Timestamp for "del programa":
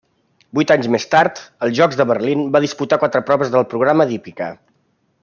3.57-4.09